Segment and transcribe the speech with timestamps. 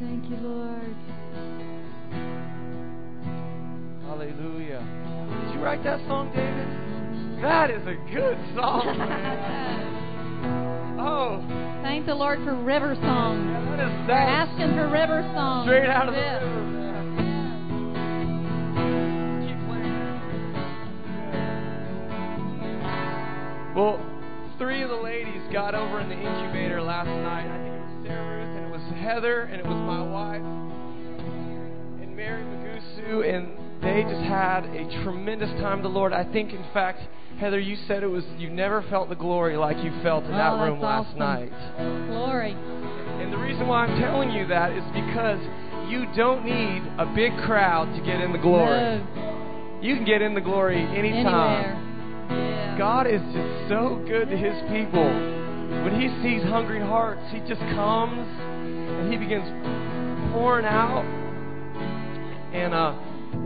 [0.00, 0.94] Thank you, Lord.
[4.06, 4.80] Hallelujah.
[5.44, 6.68] Did you write that song, David?
[7.42, 9.96] That is a good song, man.
[11.00, 11.42] Oh.
[11.82, 13.46] Thank the Lord for river songs.
[13.48, 15.66] Yeah, that is We're that asking for river songs.
[15.66, 17.04] straight out of the river, man.
[19.46, 20.08] Keep playing.
[23.74, 23.98] Well,
[24.58, 27.67] three of the ladies got over in the incubator last night.
[29.08, 30.42] Heather, and it was my wife,
[32.02, 36.12] and Mary Magusu, and they just had a tremendous time the Lord.
[36.12, 37.00] I think, in fact,
[37.40, 40.52] Heather, you said it was you never felt the glory like you felt in that
[40.52, 41.18] Oh, room last awesome.
[41.20, 41.48] night.
[42.10, 42.52] Glory.
[42.52, 45.40] And the reason why I'm telling you that is because
[45.88, 48.98] you don't need a big crowd to get in the glory.
[49.00, 49.78] No.
[49.80, 52.28] You can get in the glory anytime.
[52.28, 52.76] Yeah.
[52.76, 55.08] God is just so good to his people.
[55.84, 58.26] When he sees hungry hearts, he just comes
[59.10, 59.48] he begins
[60.32, 61.04] pouring out.
[62.52, 62.94] And uh,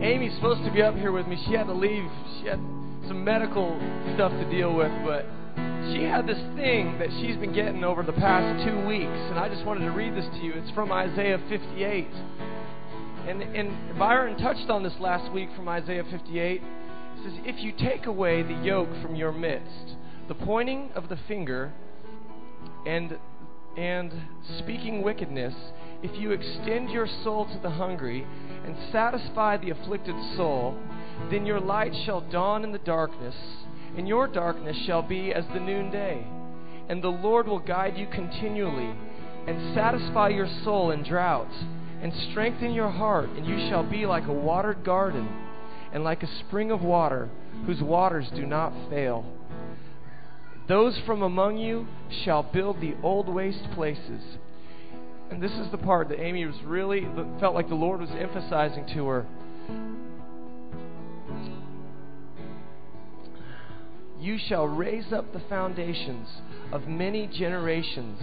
[0.01, 1.41] Amy's supposed to be up here with me.
[1.45, 2.09] She had to leave.
[2.39, 2.59] She had
[3.07, 3.77] some medical
[4.15, 5.25] stuff to deal with, but
[5.91, 9.49] she had this thing that she's been getting over the past two weeks, and I
[9.49, 10.53] just wanted to read this to you.
[10.55, 12.07] It's from Isaiah 58.
[13.27, 16.61] And, and Byron touched on this last week from Isaiah 58.
[16.61, 19.95] It says, If you take away the yoke from your midst,
[20.27, 21.73] the pointing of the finger
[22.85, 23.17] and,
[23.77, 24.11] and
[24.59, 25.53] speaking wickedness,
[26.01, 28.25] if you extend your soul to the hungry
[28.65, 30.77] and satisfy the afflicted soul,
[31.31, 33.35] then your light shall dawn in the darkness,
[33.97, 36.25] and your darkness shall be as the noonday.
[36.89, 38.93] And the Lord will guide you continually,
[39.47, 41.51] and satisfy your soul in drought,
[42.01, 45.27] and strengthen your heart, and you shall be like a watered garden,
[45.93, 47.29] and like a spring of water,
[47.65, 49.25] whose waters do not fail.
[50.67, 51.87] Those from among you
[52.23, 54.21] shall build the old waste places.
[55.29, 57.07] And this is the part that Amy was really
[57.39, 59.25] felt like the Lord was emphasizing to her.
[64.19, 66.29] You shall raise up the foundations
[66.71, 68.21] of many generations,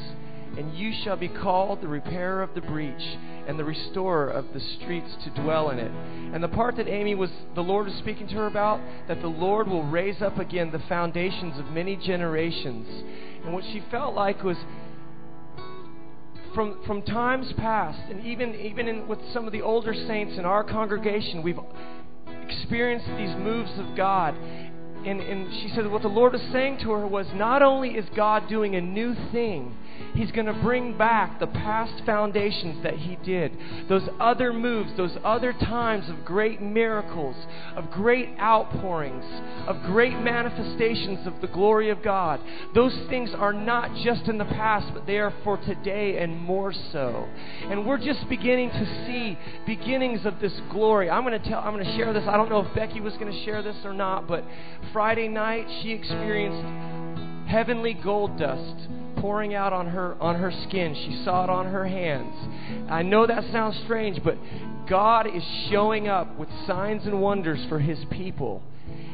[0.56, 4.60] and you shall be called the repairer of the breach and the restorer of the
[4.60, 5.90] streets to dwell in it.
[6.34, 9.28] And the part that Amy was, the Lord was speaking to her about, that the
[9.28, 12.86] Lord will raise up again the foundations of many generations.
[13.44, 14.56] And what she felt like was
[16.54, 20.44] from, from times past, and even, even in, with some of the older saints in
[20.44, 21.58] our congregation, we've
[22.42, 24.34] experienced these moves of God.
[24.36, 28.04] And, and she said what the Lord was saying to her was not only is
[28.14, 29.76] God doing a new thing,
[30.14, 33.56] He's going to bring back the past foundations that He did.
[33.88, 37.36] Those other moves, those other times of great miracles,
[37.76, 39.24] of great outpourings,
[39.66, 42.40] of great manifestations of the glory of God.
[42.74, 46.72] Those things are not just in the past, but they are for today and more
[46.92, 47.28] so.
[47.62, 51.08] And we're just beginning to see beginnings of this glory.
[51.08, 52.24] I'm going to tell I'm going to share this.
[52.26, 54.44] I don't know if Becky was going to share this or not, but
[54.92, 58.88] Friday night she experienced heavenly gold dust
[59.20, 60.94] pouring out on her on her skin.
[60.94, 62.34] She saw it on her hands.
[62.90, 64.36] I know that sounds strange, but
[64.88, 68.62] God is showing up with signs and wonders for his people.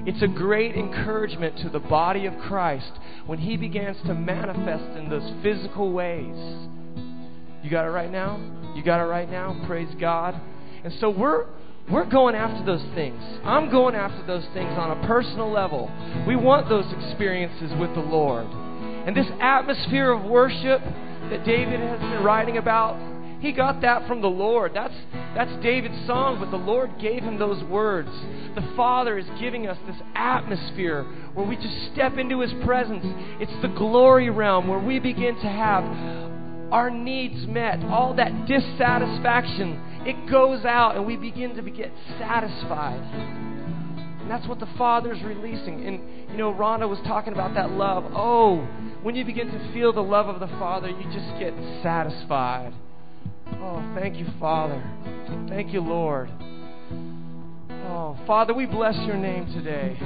[0.07, 2.93] It's a great encouragement to the body of Christ
[3.27, 6.37] when he begins to manifest in those physical ways.
[7.63, 8.39] You got it right now?
[8.77, 9.65] You got it right now?
[9.67, 10.41] Praise God.
[10.85, 11.47] And so we're
[11.91, 13.21] we're going after those things.
[13.45, 15.91] I'm going after those things on a personal level.
[16.27, 18.47] We want those experiences with the Lord.
[19.07, 22.99] And this atmosphere of worship that David has been writing about,
[23.41, 24.73] he got that from the Lord.
[24.75, 24.95] That's,
[25.35, 28.11] that's David's song, but the Lord gave him those words.
[28.55, 33.05] The Father is giving us this atmosphere where we just step into His presence.
[33.41, 35.85] It's the glory realm where we begin to have
[36.73, 43.56] our needs met, all that dissatisfaction, it goes out and we begin to get satisfied.
[44.27, 45.87] And that's what the Father's releasing.
[45.87, 46.01] And,
[46.33, 48.11] you know, Rhonda was talking about that love.
[48.13, 48.57] Oh,
[49.05, 52.75] when you begin to feel the love of the Father, you just get satisfied.
[53.53, 54.83] Oh, thank you, Father.
[55.49, 56.29] Thank you, Lord.
[57.71, 59.97] Oh, Father, we bless your name today.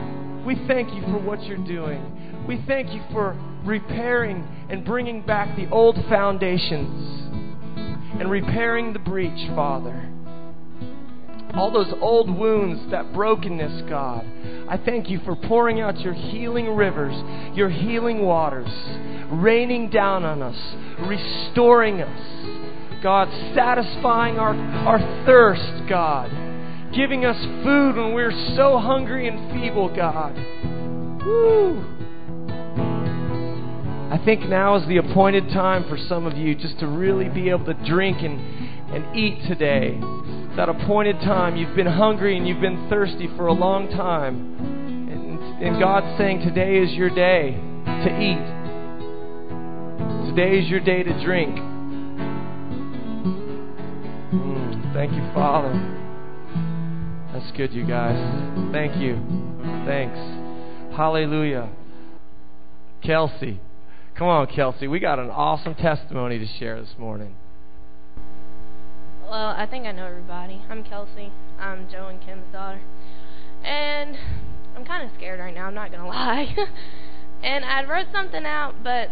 [0.44, 2.44] We thank you for what you're doing.
[2.46, 3.34] We thank you for
[3.64, 7.30] repairing and bringing back the old foundations
[8.20, 10.10] and repairing the breach, Father.
[11.54, 14.24] All those old wounds, that brokenness, God.
[14.68, 17.14] I thank you for pouring out your healing rivers,
[17.56, 18.70] your healing waters,
[19.30, 20.56] raining down on us,
[21.00, 23.02] restoring us.
[23.02, 26.30] God, satisfying our, our thirst, God.
[26.94, 30.36] Giving us food when we're so hungry and feeble, God.
[31.24, 31.84] Woo!
[34.10, 37.48] I think now is the appointed time for some of you just to really be
[37.48, 38.40] able to drink and
[38.90, 39.98] and eat today.
[40.56, 41.56] That appointed time.
[41.56, 44.56] You've been hungry and you've been thirsty for a long time.
[45.10, 47.52] And, and God's saying, Today is your day
[47.86, 48.60] to eat.
[50.30, 51.56] Today is your day to drink.
[54.32, 55.72] Mm, thank you, Father.
[57.32, 58.18] That's good, you guys.
[58.72, 59.16] Thank you.
[59.86, 60.18] Thanks.
[60.96, 61.68] Hallelujah.
[63.02, 63.60] Kelsey.
[64.16, 64.88] Come on, Kelsey.
[64.88, 67.34] We got an awesome testimony to share this morning.
[69.30, 70.60] Well, I think I know everybody.
[70.68, 71.30] I'm Kelsey.
[71.56, 72.80] I'm Joe and Kim's daughter.
[73.62, 74.18] And
[74.74, 76.52] I'm kind of scared right now, I'm not going to lie.
[77.40, 79.08] and I wrote something out, but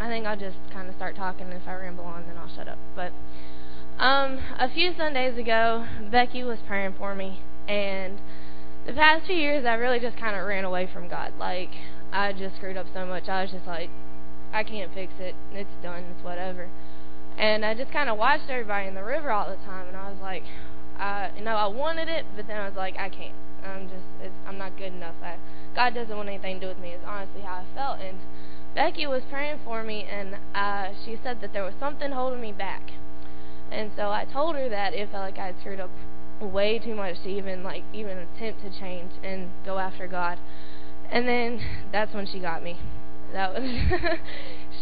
[0.00, 1.46] I think I'll just kind of start talking.
[1.50, 2.78] If I ramble on, then I'll shut up.
[2.96, 3.12] But
[4.02, 7.38] um, a few Sundays ago, Becky was praying for me.
[7.68, 8.18] And
[8.84, 11.34] the past few years, I really just kind of ran away from God.
[11.38, 11.70] Like,
[12.10, 13.28] I just screwed up so much.
[13.28, 13.90] I was just like,
[14.52, 15.36] I can't fix it.
[15.52, 16.02] It's done.
[16.16, 16.68] It's whatever.
[17.38, 20.10] And I just kind of watched everybody in the river all the time, and I
[20.10, 20.44] was like,
[20.98, 23.34] I, you know, I wanted it, but then I was like, I can't.
[23.64, 25.14] I'm just, it's, I'm not good enough.
[25.22, 25.36] I,
[25.74, 26.90] God doesn't want anything to do with me.
[26.90, 28.00] Is honestly how I felt.
[28.00, 28.18] And
[28.74, 32.52] Becky was praying for me, and uh, she said that there was something holding me
[32.52, 32.90] back.
[33.70, 35.90] And so I told her that it felt like I had screwed up
[36.40, 40.38] way too much to even like even attempt to change and go after God.
[41.10, 41.60] And then
[41.92, 42.78] that's when she got me.
[43.32, 43.70] That was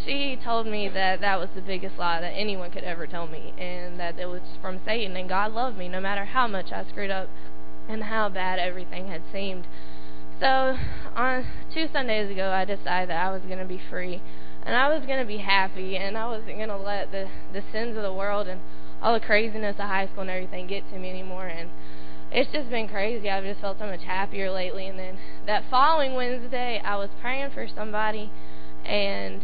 [0.04, 3.52] she told me that that was the biggest lie that anyone could ever tell me
[3.58, 6.84] and that it was from Satan and God loved me no matter how much I
[6.88, 7.28] screwed up
[7.88, 9.66] and how bad everything had seemed.
[10.40, 10.78] So,
[11.16, 14.22] on two Sundays ago, I decided that I was going to be free
[14.64, 17.62] and I was going to be happy and I wasn't going to let the the
[17.72, 18.60] sins of the world and
[19.02, 21.70] all the craziness of high school and everything get to me anymore and
[22.30, 23.30] it's just been crazy.
[23.30, 24.86] I've just felt so much happier lately.
[24.86, 28.30] And then that following Wednesday, I was praying for somebody,
[28.84, 29.42] and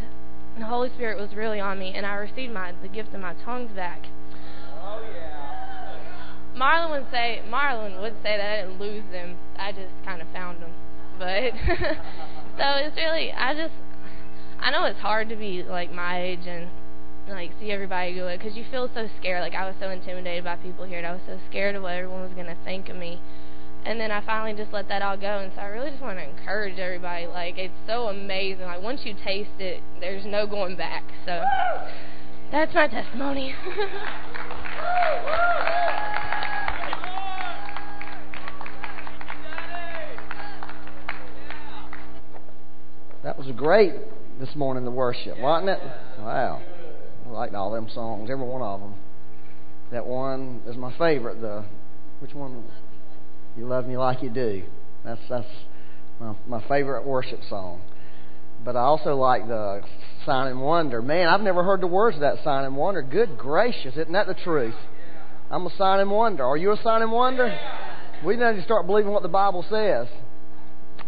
[0.59, 3.35] the Holy Spirit was really on me, and I received my the gift of my
[3.45, 4.07] tongues back.
[4.83, 5.45] Oh yeah.
[6.57, 9.37] Marlon would say Marlon would say that I didn't lose them.
[9.59, 10.71] I just kind of found them.
[11.19, 11.53] But
[12.59, 13.75] so it's really I just
[14.61, 16.69] I know it's hard to be like my age and
[17.29, 19.41] like see everybody do it because you feel so scared.
[19.41, 21.94] Like I was so intimidated by people here, and I was so scared of what
[21.94, 23.21] everyone was going to think of me.
[23.85, 26.19] And then I finally just let that all go, and so I really just want
[26.19, 27.26] to encourage everybody.
[27.26, 28.65] Like it's so amazing.
[28.65, 31.05] Like once you taste it, there's no going back.
[31.25, 31.43] So
[32.50, 33.55] that's my testimony.
[43.25, 43.94] That was great
[44.38, 45.81] this morning, the worship, wasn't it?
[46.19, 46.61] Wow.
[47.35, 48.95] Liked all them songs, every one of them.
[49.91, 51.41] That one is my favorite.
[51.41, 51.65] The
[52.21, 52.63] which one?
[53.57, 54.63] You love me like you do.
[55.05, 55.49] That's that's
[56.21, 57.83] my my favorite worship song.
[58.65, 59.83] But I also like the
[60.25, 61.03] Sign and Wonder.
[61.03, 63.03] Man, I've never heard the words of that Sign and Wonder.
[63.03, 64.77] Good gracious, isn't that the truth?
[65.51, 66.45] I'm a sign and wonder.
[66.45, 67.59] Are you a sign and wonder?
[68.25, 70.07] We need to start believing what the Bible says.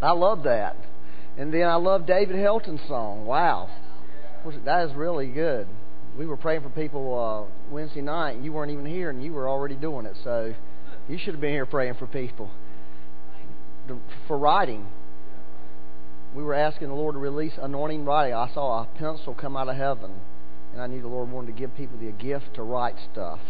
[0.03, 0.77] I love that.
[1.39, 3.27] And then I love David Helton's song.
[3.27, 3.71] Wow.
[4.65, 5.69] That is really good
[6.17, 9.33] we were praying for people uh, Wednesday night, and you weren't even here, and you
[9.33, 10.17] were already doing it.
[10.25, 10.55] So
[11.09, 12.51] you should have been here praying for people.
[14.27, 14.87] For writing,
[16.35, 18.35] we were asking the Lord to release anointing writing.
[18.35, 20.11] I saw a pencil come out of heaven,
[20.73, 23.41] and I knew the Lord wanted to give people the gift to write stuff,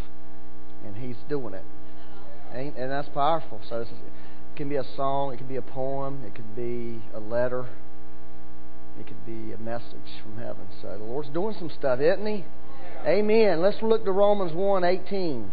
[0.84, 1.64] and He's doing it.
[2.52, 3.60] And, and that's powerful.
[3.68, 3.88] So it
[4.56, 7.66] can be a song, it can be a poem, it could be a letter.
[8.98, 10.66] It could be a message from heaven.
[10.82, 12.44] So the Lord's doing some stuff, isn't He?
[13.06, 13.60] Amen.
[13.60, 15.50] Let's look to Romans 1 18.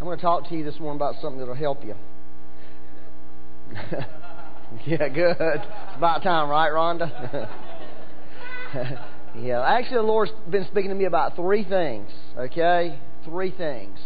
[0.00, 1.94] I'm going to talk to you this morning about something that'll help you.
[4.86, 5.36] yeah, good.
[5.38, 5.66] It's
[5.96, 7.48] about time, right, Rhonda?
[9.38, 12.98] yeah, actually, the Lord's been speaking to me about three things, okay?
[13.24, 13.98] Three things.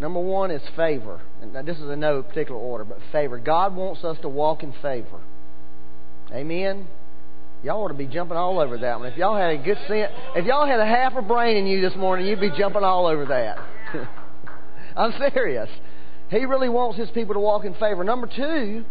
[0.00, 1.20] Number one is favor.
[1.40, 3.38] And this is in no particular order, but favor.
[3.38, 5.20] God wants us to walk in favor.
[6.32, 6.88] Amen?
[7.64, 9.10] Y'all ought to be jumping all over that one.
[9.10, 11.80] If y'all had a good sense, if y'all had a half a brain in you
[11.80, 13.58] this morning, you'd be jumping all over that.
[14.96, 15.70] I'm serious.
[16.28, 18.04] He really wants his people to walk in favor.
[18.04, 18.84] Number two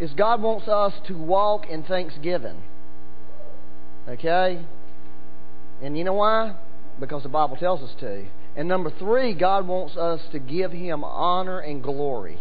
[0.00, 2.60] is God wants us to walk in thanksgiving.
[4.08, 4.64] Okay?
[5.80, 6.56] And you know why?
[6.98, 8.26] Because the Bible tells us to.
[8.56, 12.38] And number three, God wants us to give Him honor and glory.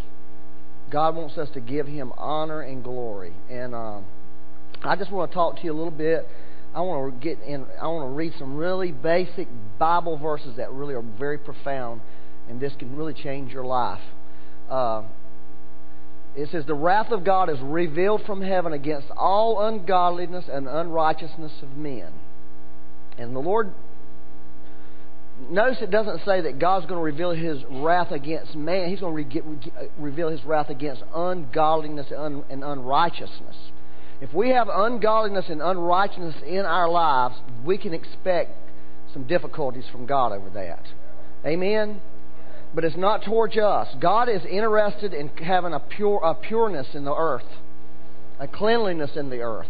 [0.90, 3.34] God wants us to give Him honor and glory.
[3.50, 4.06] And um,
[4.84, 6.28] I just want to talk to you a little bit.
[6.74, 7.66] I want to get in.
[7.82, 9.48] I want to read some really basic
[9.80, 12.02] Bible verses that really are very profound,
[12.50, 14.02] and this can really change your life.
[14.70, 15.04] Uh,
[16.36, 21.54] it says, "The wrath of God is revealed from heaven against all ungodliness and unrighteousness
[21.64, 22.12] of men."
[23.18, 23.72] And the Lord
[25.50, 28.90] notice it doesn't say that God's going to reveal His wrath against man.
[28.90, 33.56] He's going to re- reveal His wrath against ungodliness and, and unrighteousness.
[34.20, 38.52] If we have ungodliness and unrighteousness in our lives, we can expect
[39.14, 40.84] some difficulties from God over that.
[41.46, 42.02] Amen?
[42.74, 43.88] But it's not towards us.
[44.00, 47.46] God is interested in having a pure a pureness in the earth,
[48.40, 49.70] a cleanliness in the earth.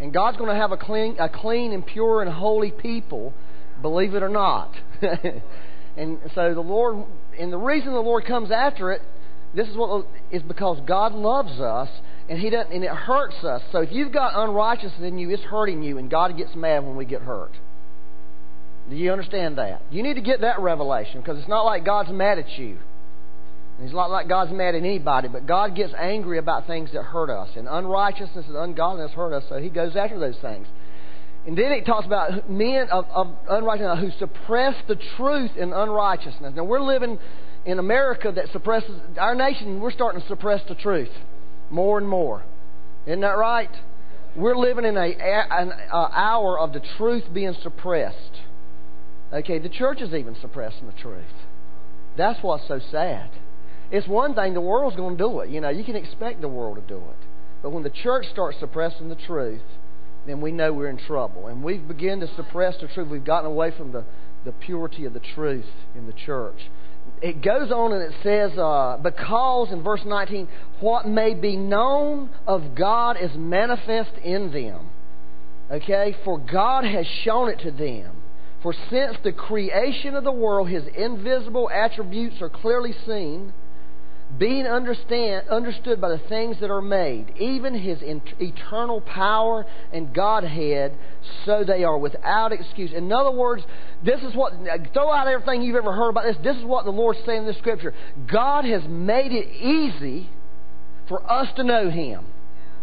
[0.00, 3.34] And God's going to have a clean, a clean and pure and holy people,
[3.82, 4.74] believe it or not.
[5.96, 7.04] and so the Lord,
[7.38, 9.02] and the reason the Lord comes after it,
[9.54, 11.88] this is what is because God loves us,
[12.30, 13.60] and He doesn't, and it hurts us.
[13.72, 16.94] So if you've got unrighteousness in you, it's hurting you, and God gets mad when
[16.94, 17.50] we get hurt.
[18.88, 19.82] Do you understand that?
[19.90, 22.78] You need to get that revelation because it's not like God's mad at you.
[23.82, 27.30] He's not like God's mad at anybody, but God gets angry about things that hurt
[27.30, 27.48] us.
[27.56, 30.68] And unrighteousness and ungodliness hurt us, so He goes after those things.
[31.48, 36.52] And then it talks about men of, of unrighteousness who suppress the truth in unrighteousness.
[36.54, 37.18] Now, we're living
[37.64, 41.10] in America that suppresses, our nation, we're starting to suppress the truth
[41.70, 42.42] more and more.
[43.06, 43.70] Isn't that right?
[44.36, 48.40] We're living in a, an hour of the truth being suppressed.
[49.32, 51.24] Okay, the church is even suppressing the truth.
[52.16, 53.30] That's what's so sad.
[53.90, 55.50] It's one thing, the world's going to do it.
[55.50, 57.26] You know, you can expect the world to do it.
[57.62, 59.62] But when the church starts suppressing the truth,
[60.26, 61.46] then we know we're in trouble.
[61.46, 63.08] And we've begun to suppress the truth.
[63.08, 64.04] We've gotten away from the,
[64.44, 66.70] the purity of the truth in the church.
[67.22, 70.48] It goes on and it says, uh, because in verse 19,
[70.80, 74.90] what may be known of God is manifest in them.
[75.70, 76.16] Okay?
[76.24, 78.16] For God has shown it to them.
[78.62, 83.52] For since the creation of the world, his invisible attributes are clearly seen,
[84.38, 90.14] being understand, understood by the things that are made, even his in, eternal power and
[90.14, 90.96] Godhead,
[91.44, 92.92] so they are without excuse.
[92.92, 93.62] In other words,
[94.04, 94.52] this is what,
[94.92, 96.36] throw out everything you've ever heard about this.
[96.42, 97.92] This is what the Lord's saying in this scripture.
[98.30, 100.30] God has made it easy
[101.08, 102.24] for us to know him.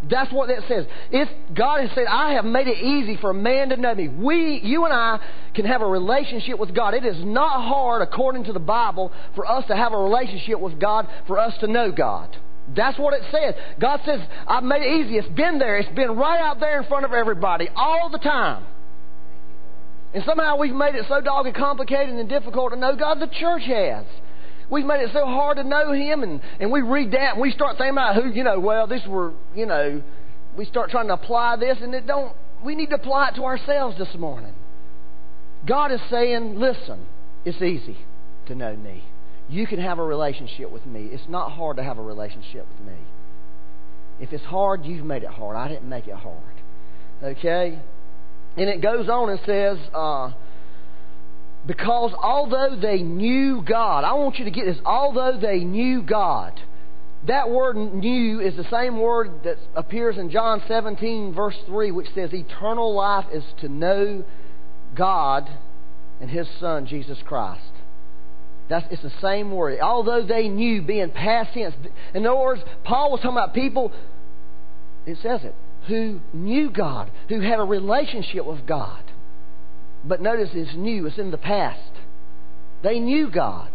[0.09, 0.85] That's what that says.
[1.11, 4.07] If God has said, I have made it easy for a man to know me.
[4.07, 5.19] We, you and I,
[5.53, 6.93] can have a relationship with God.
[6.93, 10.79] It is not hard, according to the Bible, for us to have a relationship with
[10.79, 12.35] God, for us to know God.
[12.75, 13.55] That's what it says.
[13.79, 15.17] God says, I've made it easy.
[15.17, 15.77] It's been there.
[15.77, 18.65] It's been right out there in front of everybody all the time.
[20.13, 23.19] And somehow we've made it so dogged complicated and difficult to know God.
[23.19, 24.05] The church has.
[24.69, 27.51] We've made it so hard to know Him, and, and we read that and we
[27.51, 30.01] start thinking about who, you know, well, this were, you know,
[30.57, 33.43] we start trying to apply this, and it don't, we need to apply it to
[33.43, 34.53] ourselves this morning.
[35.65, 37.05] God is saying, listen,
[37.45, 37.97] it's easy
[38.47, 39.03] to know me.
[39.49, 41.09] You can have a relationship with me.
[41.11, 42.99] It's not hard to have a relationship with me.
[44.19, 45.55] If it's hard, you've made it hard.
[45.55, 46.43] I didn't make it hard.
[47.23, 47.79] Okay?
[48.57, 50.31] And it goes on and says, uh,
[51.67, 56.59] because although they knew God, I want you to get this, although they knew God,
[57.27, 62.07] that word knew is the same word that appears in John 17, verse 3, which
[62.15, 64.23] says, Eternal life is to know
[64.95, 65.49] God
[66.21, 67.61] and His Son, Jesus Christ.
[68.69, 69.79] That's, it's the same word.
[69.81, 71.75] Although they knew, being past tense.
[72.13, 73.91] In other words, Paul was talking about people,
[75.05, 75.55] it says it,
[75.87, 79.03] who knew God, who had a relationship with God.
[80.07, 81.91] But notice it's knew, it's in the past.
[82.83, 83.69] They knew God.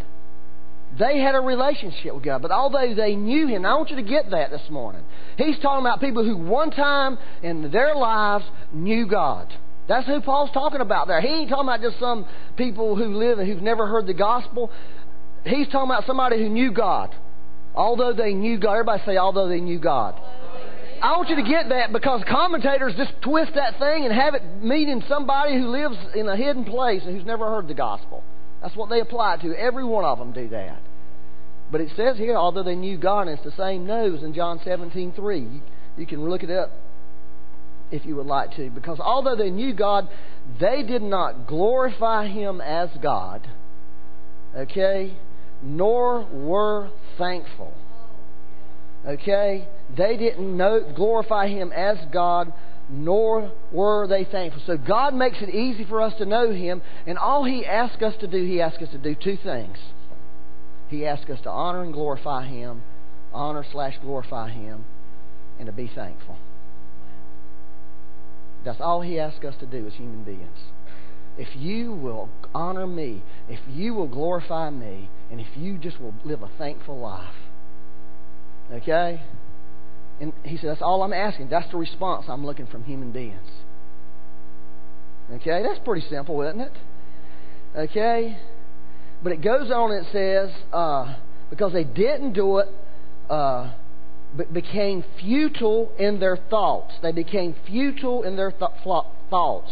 [0.98, 2.42] They had a relationship with God.
[2.42, 5.02] But although they knew Him, I want you to get that this morning.
[5.36, 9.52] He's talking about people who one time in their lives knew God.
[9.88, 11.20] That's who Paul's talking about there.
[11.20, 14.70] He ain't talking about just some people who live and who've never heard the gospel.
[15.44, 17.14] He's talking about somebody who knew God.
[17.74, 18.72] Although they knew God.
[18.72, 20.20] Everybody say, although they knew God.
[21.02, 24.42] I want you to get that because commentators just twist that thing and have it
[24.62, 28.22] meaning somebody who lives in a hidden place and who's never heard the gospel.
[28.62, 29.52] That's what they apply it to.
[29.58, 30.80] Every one of them do that.
[31.72, 34.60] But it says here, although they knew God, and it's the same knows in John
[34.62, 35.40] 17, 3.
[35.40, 35.62] You,
[35.96, 36.70] you can look it up
[37.90, 38.70] if you would like to.
[38.70, 40.06] Because although they knew God,
[40.60, 43.48] they did not glorify Him as God,
[44.56, 45.16] okay,
[45.62, 47.74] nor were thankful.
[49.06, 49.66] Okay?
[49.96, 52.52] They didn't know, glorify Him as God,
[52.88, 54.62] nor were they thankful.
[54.66, 58.14] So God makes it easy for us to know Him, and all He asks us
[58.20, 59.78] to do, He asks us to do two things.
[60.88, 62.82] He asks us to honor and glorify Him,
[63.32, 64.84] honor slash glorify Him,
[65.58, 66.36] and to be thankful.
[68.64, 70.58] That's all He asks us to do as human beings.
[71.38, 76.14] If you will honor me, if you will glorify me, and if you just will
[76.24, 77.34] live a thankful life,
[78.72, 79.20] Okay?
[80.20, 81.48] And he said, That's all I'm asking.
[81.48, 83.48] That's the response I'm looking from human beings.
[85.32, 85.62] Okay?
[85.62, 86.72] That's pretty simple, isn't it?
[87.76, 88.38] Okay?
[89.22, 91.16] But it goes on and it says, uh,
[91.50, 92.68] because they didn't do it,
[93.30, 93.72] uh,
[94.52, 96.94] became futile in their thoughts.
[97.02, 98.70] They became futile in their th-
[99.30, 99.70] thoughts.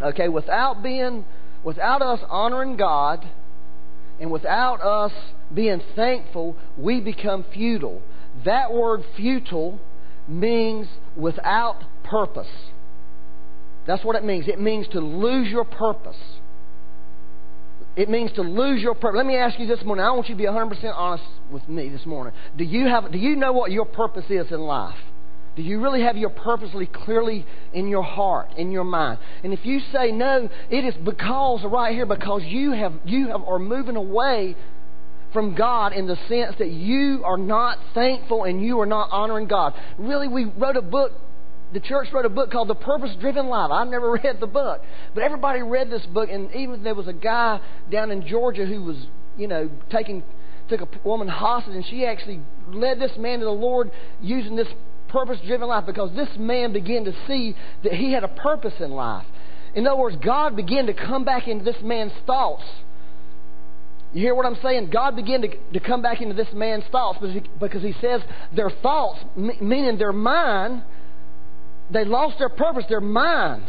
[0.00, 1.24] Okay, without being,
[1.64, 3.26] without us honoring God,
[4.20, 5.12] and without us
[5.52, 8.02] being thankful, we become futile.
[8.44, 9.78] That word futile
[10.28, 12.48] means without purpose.
[13.86, 14.48] That's what it means.
[14.48, 16.16] It means to lose your purpose.
[17.94, 19.16] It means to lose your purpose.
[19.16, 20.04] Let me ask you this morning.
[20.04, 22.34] I want you to be 100% honest with me this morning.
[22.56, 24.98] Do you, have, do you know what your purpose is in life?
[25.56, 29.18] Do you really have your purposely clearly in your heart, in your mind?
[29.42, 33.42] And if you say no, it is because right here because you have you have
[33.42, 34.54] are moving away
[35.32, 39.48] from God in the sense that you are not thankful and you are not honoring
[39.48, 39.74] God.
[39.98, 41.12] Really, we wrote a book
[41.72, 43.70] the church wrote a book called The Purpose Driven Life.
[43.72, 44.82] I've never read the book,
[45.14, 47.60] but everybody read this book, and even there was a guy
[47.90, 48.96] down in Georgia who was,
[49.36, 50.22] you know, taking
[50.68, 54.68] took a woman hostage, and she actually led this man to the Lord using this
[55.08, 58.90] purpose driven life because this man began to see that he had a purpose in
[58.90, 59.26] life.
[59.74, 62.64] In other words, God began to come back into this man's thoughts.
[64.12, 64.90] You hear what I'm saying?
[64.90, 68.22] God began to, to come back into this man's thoughts because he, because he says
[68.54, 70.82] their thoughts, meaning their mind,
[71.90, 73.64] they lost their purpose, their mind.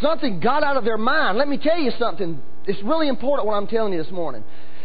[0.00, 1.38] Something got out of their mind.
[1.38, 2.42] Let me tell you something.
[2.66, 4.42] It's really important what I'm telling you this morning.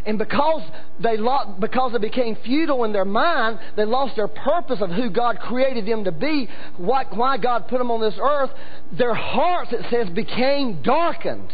[0.07, 0.61] And because
[1.01, 1.17] they,
[1.59, 5.85] because they became futile in their mind, they lost their purpose of who God created
[5.85, 6.47] them to be,
[6.77, 8.49] why, why God put them on this earth.
[8.97, 11.51] Their hearts, it says, became darkened.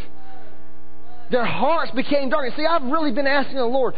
[1.31, 2.53] Their hearts became darkened.
[2.55, 3.95] See, I've really been asking the Lord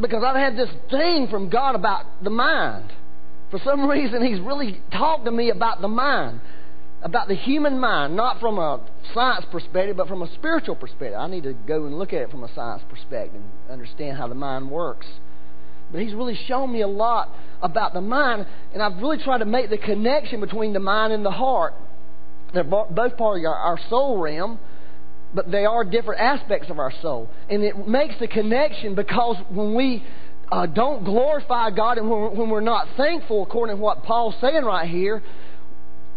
[0.00, 2.92] because I've had this thing from God about the mind.
[3.50, 6.40] For some reason, He's really talked to me about the mind,
[7.02, 8.80] about the human mind, not from a
[9.14, 11.14] science perspective, but from a spiritual perspective.
[11.18, 14.28] I need to go and look at it from a science perspective and understand how
[14.28, 15.06] the mind works.
[15.90, 19.44] But He's really shown me a lot about the mind, and I've really tried to
[19.46, 21.74] make the connection between the mind and the heart.
[22.52, 24.58] They're both part of our soul realm,
[25.34, 27.30] but they are different aspects of our soul.
[27.48, 30.04] And it makes the connection because when we
[30.50, 34.64] uh, don't glorify God and when, when we're not thankful, according to what Paul's saying
[34.64, 35.22] right here,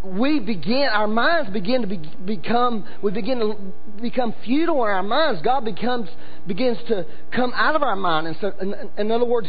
[0.04, 3.56] we begin, our minds begin to be, become, we begin to
[4.02, 5.42] become futile in our minds.
[5.42, 6.08] God becomes,
[6.46, 8.26] begins to come out of our mind.
[8.26, 9.48] And so, in, in other words,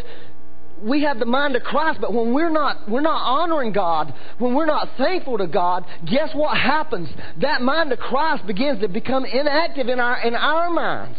[0.81, 4.53] we have the mind of Christ, but when we're not, we're not honoring God, when
[4.53, 7.09] we're not thankful to God, guess what happens?
[7.41, 11.17] That mind of Christ begins to become inactive in our, in our minds.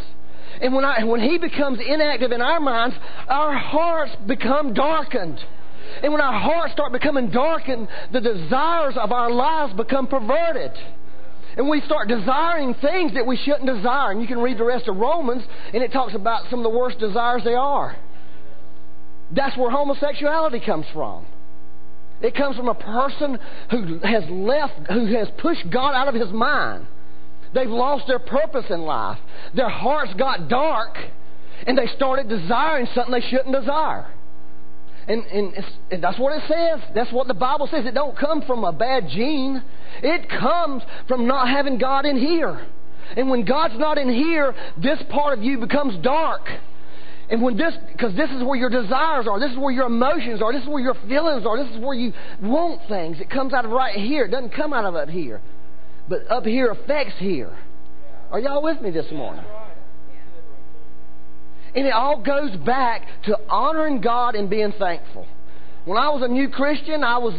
[0.60, 2.96] And when, I, when He becomes inactive in our minds,
[3.28, 5.42] our hearts become darkened.
[6.02, 10.72] And when our hearts start becoming darkened, the desires of our lives become perverted.
[11.56, 14.10] And we start desiring things that we shouldn't desire.
[14.10, 16.78] And you can read the rest of Romans, and it talks about some of the
[16.78, 17.96] worst desires they are.
[19.34, 21.26] That's where homosexuality comes from.
[22.20, 23.38] It comes from a person
[23.70, 26.86] who has left, who has pushed God out of his mind.
[27.54, 29.18] They've lost their purpose in life.
[29.54, 30.96] Their hearts got dark,
[31.66, 34.06] and they started desiring something they shouldn't desire.
[35.08, 36.80] And, and, and, that's what it says.
[36.94, 37.86] That's what the Bible says.
[37.86, 39.62] It don't come from a bad gene.
[40.02, 42.66] It comes from not having God in here.
[43.16, 46.48] And when God's not in here, this part of you becomes dark.
[47.28, 50.42] And when this, because this is where your desires are, this is where your emotions
[50.42, 53.18] are, this is where your feelings are, this is where you want things.
[53.20, 54.24] It comes out of right here.
[54.24, 55.40] It doesn't come out of up here.
[56.08, 57.56] But up here affects here.
[58.30, 59.44] Are y'all with me this morning?
[61.76, 65.26] And it all goes back to honoring God and being thankful.
[65.84, 67.34] When I was a new Christian, I was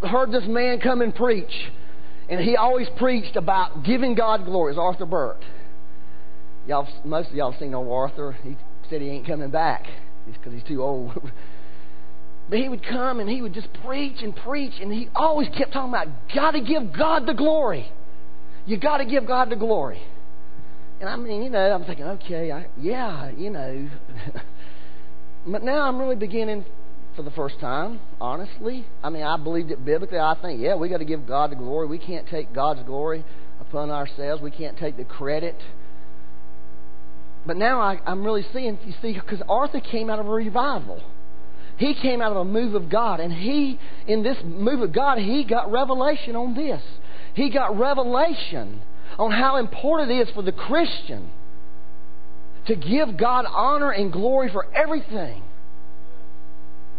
[0.00, 1.52] heard this man come and preach.
[2.28, 4.72] And he always preached about giving God glory.
[4.72, 5.42] It's Arthur Burt.
[6.68, 8.38] Y'all, most of y'all seen old Arthur.
[8.44, 8.56] He
[8.88, 9.86] said he ain't coming back
[10.24, 11.12] because he's too old.
[12.48, 15.72] but he would come and he would just preach and preach, and he always kept
[15.72, 17.90] talking about, got to give God the glory.
[18.66, 20.00] You got to give God the glory.
[21.00, 23.88] And I mean, you know, I'm thinking, okay, I, yeah, you know.
[25.46, 26.66] but now I'm really beginning
[27.16, 28.84] for the first time, honestly.
[29.02, 30.18] I mean, I believed it biblically.
[30.18, 31.86] I think, yeah, we got to give God the glory.
[31.86, 33.24] We can't take God's glory
[33.60, 34.42] upon ourselves.
[34.42, 35.56] We can't take the credit.
[37.46, 41.02] But now I, I'm really seeing, you see, because Arthur came out of a revival.
[41.78, 43.20] He came out of a move of God.
[43.20, 46.82] And he, in this move of God, he got revelation on this.
[47.32, 48.82] He got revelation
[49.18, 51.30] on how important it is for the Christian
[52.66, 55.42] to give God honor and glory for everything.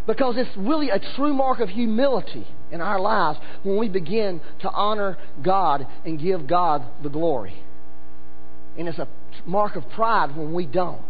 [0.06, 4.70] Because it's really a true mark of humility in our lives when we begin to
[4.70, 7.62] honor God and give God the glory.
[8.76, 9.06] And it's a
[9.46, 11.04] mark of pride when we don't.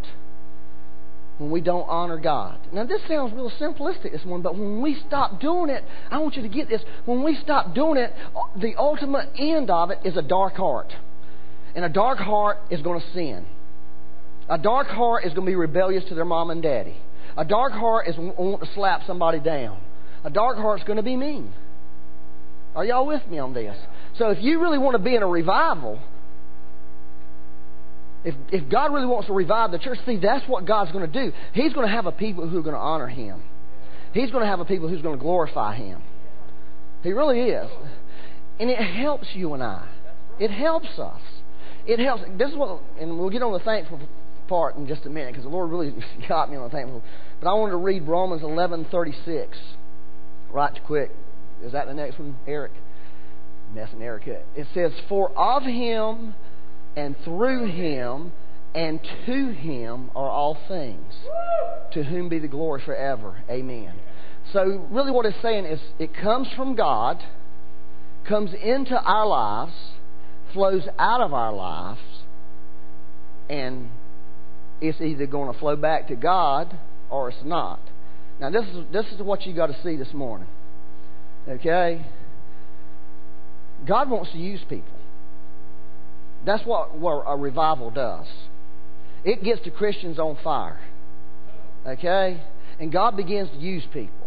[1.43, 2.61] When we don't honor God.
[2.73, 6.37] Now, this sounds real simplistic, this one, but when we stop doing it, I want
[6.37, 6.81] you to get this.
[7.05, 8.13] When we stop doing it,
[8.57, 10.93] the ultimate end of it is a dark heart.
[11.75, 13.45] And a dark heart is going to sin.
[14.49, 16.97] A dark heart is going to be rebellious to their mom and daddy.
[17.37, 19.81] A dark heart is want to slap somebody down.
[20.23, 21.53] A dark heart is going to be mean.
[22.77, 23.77] Are y'all with me on this?
[24.17, 25.99] So if you really want to be in a revival,
[28.25, 31.13] if, if God really wants to revive the church, see, that's what God's going to
[31.13, 31.33] do.
[31.53, 33.43] He's going to have a people who are going to honor Him.
[34.13, 36.03] He's going to have a people who's going to glorify Him.
[37.03, 37.69] He really is.
[38.61, 39.89] And it helps you and I.
[40.39, 41.21] It helps us.
[41.87, 42.23] It helps.
[42.39, 44.01] This is what, and we'll get on the thankful
[44.49, 45.95] part in just a minute because the Lord really
[46.29, 47.03] got me on the thankful.
[47.41, 49.59] But I wanted to read Romans eleven thirty six.
[50.53, 51.11] Right quick.
[51.63, 52.73] Is that the next one, Eric?
[53.75, 54.25] Messing Eric.
[54.27, 56.35] It says, For of him
[56.97, 58.33] and through him
[58.75, 61.13] and to him are all things.
[61.93, 63.43] To whom be the glory forever.
[63.51, 63.93] Amen.
[64.53, 67.23] So, really, what it's saying is it comes from God,
[68.27, 69.73] comes into our lives,
[70.53, 72.01] flows out of our lives,
[73.49, 73.91] and
[74.81, 76.77] it's either going to flow back to God
[77.11, 77.81] or it's not.
[78.41, 80.49] Now, this is, this is what you got to see this morning.
[81.49, 82.05] Okay?
[83.87, 84.95] God wants to use people.
[86.45, 86.91] That's what,
[87.27, 88.27] a revival does.
[89.25, 90.81] It gets the Christians on fire.
[91.87, 92.43] Okay?
[92.81, 94.27] And God begins to use people.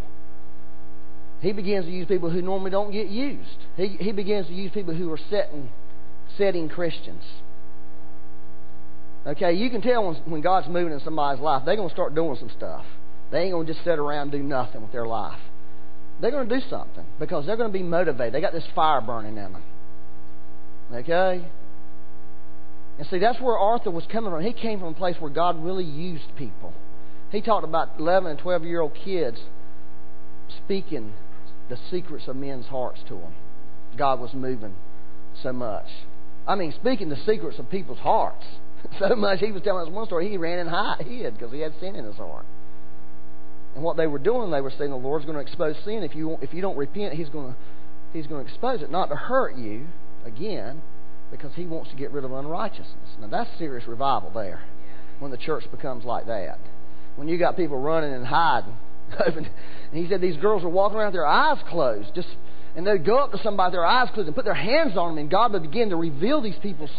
[1.41, 3.57] He begins to use people who normally don't get used.
[3.75, 5.69] He, he begins to use people who are setting,
[6.37, 7.23] setting Christians.
[9.27, 12.15] Okay, you can tell when, when God's moving in somebody's life, they're going to start
[12.15, 12.85] doing some stuff.
[13.31, 15.39] They ain't going to just sit around and do nothing with their life.
[16.21, 18.33] They're going to do something because they're going to be motivated.
[18.33, 19.63] They got this fire burning in them.
[20.93, 21.45] Okay?
[22.97, 24.43] And see, that's where Arthur was coming from.
[24.43, 26.73] He came from a place where God really used people.
[27.31, 29.39] He talked about 11 and 12 year old kids
[30.63, 31.13] speaking
[31.69, 33.33] the secrets of men's hearts to them.
[33.97, 34.75] God was moving
[35.41, 35.87] so much.
[36.47, 38.45] I mean, speaking the secrets of people's hearts
[38.99, 39.39] so much.
[39.39, 40.29] He was telling us one story.
[40.29, 42.45] He ran and hid because he had sin in his heart.
[43.73, 46.03] And what they were doing, they were saying the Lord's going to expose sin.
[46.03, 47.59] If you if you don't repent, He's going to
[48.13, 49.87] He's going to expose it, not to hurt you
[50.23, 50.81] again,
[51.37, 53.09] because He wants to get rid of unrighteousness.
[53.19, 54.61] Now that's serious revival there,
[55.19, 56.59] when the church becomes like that.
[57.15, 58.77] When you got people running and hiding,
[59.25, 59.47] and
[59.93, 62.27] He said these girls were walking around with their eyes closed, just
[62.75, 65.09] and they'd go up to somebody with their eyes closed and put their hands on
[65.11, 66.91] them, and God would begin to reveal these people's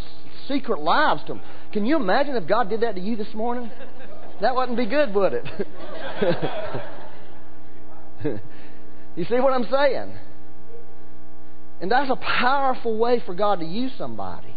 [0.48, 1.42] secret lives to them.
[1.72, 3.70] Can you imagine if God did that to you this morning?
[4.40, 5.44] That wouldn't be good, would it?
[9.16, 10.14] you see what I'm saying?
[11.80, 14.54] And that's a powerful way for God to use somebody.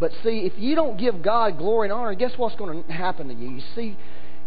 [0.00, 3.28] But see, if you don't give God glory and honor, guess what's going to happen
[3.28, 3.50] to you?
[3.50, 3.96] You see,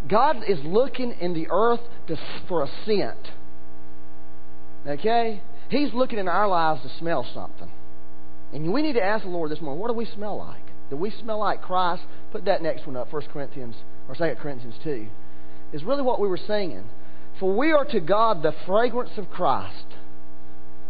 [0.08, 3.32] God is looking in the earth to, for a scent.
[4.86, 5.42] Okay?
[5.70, 7.72] He's looking in our lives to smell something.
[8.54, 10.62] And we need to ask the Lord this morning, what do we smell like?
[10.90, 12.04] Do we smell like Christ?
[12.32, 13.76] Put that next one up, 1 Corinthians
[14.08, 15.08] or 2 Corinthians 2,
[15.74, 16.86] is really what we were singing.
[17.40, 19.86] For we are to God the fragrance of Christ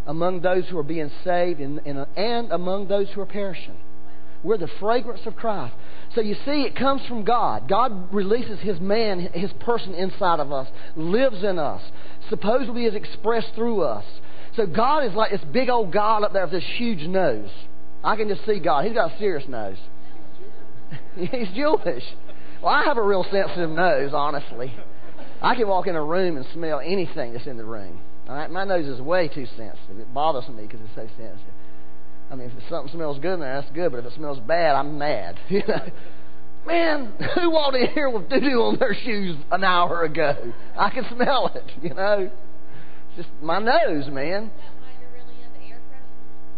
[0.07, 3.77] among those who are being saved and, and, and among those who are perishing.
[4.43, 5.75] We're the fragrance of Christ.
[6.15, 7.67] So you see, it comes from God.
[7.67, 11.81] God releases His man, His person inside of us, lives in us,
[12.29, 14.05] supposedly is expressed through us.
[14.55, 17.49] So God is like this big old God up there with this huge nose.
[18.03, 18.85] I can just see God.
[18.85, 19.77] He's got a serious nose.
[21.17, 22.03] He's Jewish.
[22.61, 24.73] Well, I have a real sensitive nose, honestly.
[25.41, 27.99] I can walk in a room and smell anything that's in the room.
[28.27, 28.49] All right?
[28.49, 29.99] My nose is way too sensitive.
[29.99, 31.53] It bothers me because it's so sensitive.
[32.29, 33.91] I mean, if something smells good in there, that's good.
[33.91, 35.37] But if it smells bad, I'm mad.
[35.49, 35.91] You know?
[36.65, 40.51] Man, who walked in here with doo doo on their shoes an hour ago?
[40.77, 41.63] I can smell it.
[41.81, 42.29] You know,
[43.09, 44.51] it's just my nose, man.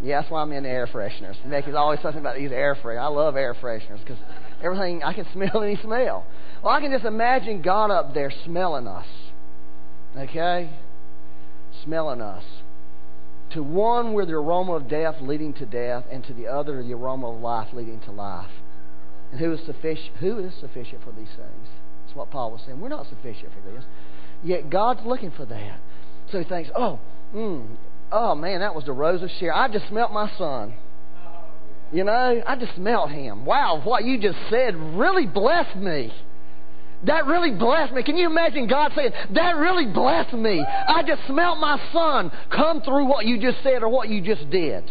[0.01, 1.35] Yeah, that's why I'm into air fresheners.
[1.47, 3.01] Becky's always talking about these air fresheners.
[3.01, 4.17] I love air fresheners because
[4.63, 6.25] everything I can smell any smell.
[6.63, 9.07] Well, I can just imagine God up there smelling us.
[10.17, 10.71] Okay?
[11.83, 12.43] Smelling us.
[13.51, 16.93] To one, we're the aroma of death leading to death, and to the other, the
[16.93, 18.51] aroma of life leading to life.
[19.31, 20.17] And who is sufficient?
[20.19, 21.67] Who is sufficient for these things?
[22.05, 22.79] That's what Paul was saying.
[22.79, 23.83] We're not sufficient for this.
[24.43, 25.79] Yet God's looking for that.
[26.31, 26.99] So he thinks, oh,
[27.33, 27.65] mm,
[28.11, 29.57] oh man, that was the rose of Sharon.
[29.57, 30.73] I just smelt my son.
[31.91, 33.45] You know, I just smelt him.
[33.45, 36.13] Wow, what you just said really blessed me.
[37.05, 38.03] That really blessed me.
[38.03, 40.61] Can you imagine God saying, That really blessed me?
[40.61, 44.49] I just smelt my son come through what you just said or what you just
[44.49, 44.89] did.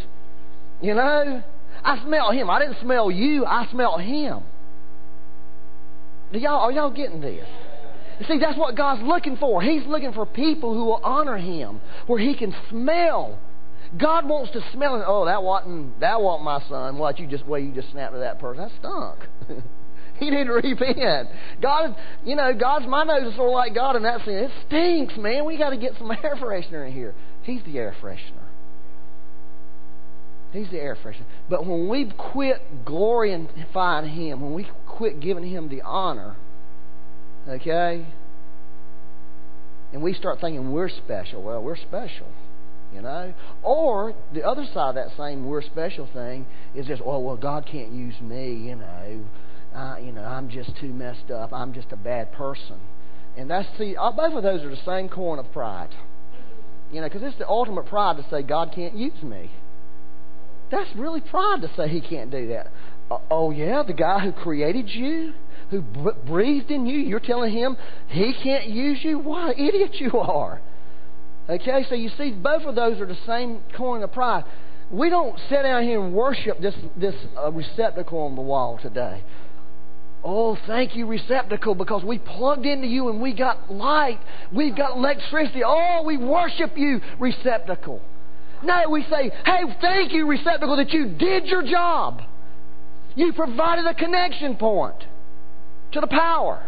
[0.81, 1.43] You know?
[1.85, 2.51] I smell him.
[2.51, 4.43] I didn't smell you, I smelled him.
[6.33, 7.47] Do y'all, are y'all getting this?
[8.27, 9.63] See, that's what God's looking for.
[9.63, 13.39] He's looking for people who will honor Him, where He can smell.
[13.97, 15.05] God wants to smell it.
[15.07, 16.99] Oh, that wasn't that wasn't my son.
[16.99, 18.65] What you just way you just snapped at that person.
[18.65, 19.65] That stunk.
[20.21, 21.29] he need to repent.
[21.61, 24.51] God, you know, God's my nose is sort of like God in that sense.
[24.51, 25.45] It stinks, man.
[25.45, 27.15] We got to get some air freshener in here.
[27.43, 28.49] He's the air freshener.
[30.53, 31.27] He's the air freshener.
[31.49, 36.37] But when we quit glorifying Him, when we quit giving Him the honor,
[37.47, 38.07] okay,
[39.93, 42.27] and we start thinking we're special, well, we're special,
[42.93, 43.35] you know.
[43.63, 47.67] Or the other side of that same we're special thing is just, oh, well, God
[47.71, 49.25] can't use me, you know.
[50.01, 51.53] You know, I'm just too messed up.
[51.53, 52.79] I'm just a bad person.
[53.37, 55.95] And that's the uh, both of those are the same coin of pride.
[56.93, 59.51] You know, because it's the ultimate pride to say God can't use me.
[60.71, 62.69] That's really pride to say He can't do that.
[63.11, 65.35] Uh, oh yeah, the guy who created you,
[65.71, 67.77] who b- breathed in you, you're telling him
[68.09, 69.19] He can't use you?
[69.19, 70.61] What an idiot you are!
[71.49, 74.45] Okay, so you see, both of those are the same coin of pride.
[74.91, 79.23] We don't sit down here and worship this this uh, receptacle on the wall today.
[80.25, 84.19] Oh, thank you, receptacle, because we plugged into you and we got light.
[84.53, 85.63] We've got electricity.
[85.65, 88.03] Oh, we worship you, receptacle.
[88.63, 92.23] No, we say, hey, thank you, receptacle, that you did your job.
[93.15, 94.97] You provided a connection point
[95.93, 96.67] to the power.